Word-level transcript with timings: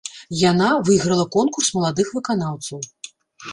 Яна 0.51 0.69
выйграла 0.87 1.25
конкурс 1.37 1.69
маладых 1.77 2.07
выканаўцаў. 2.17 2.79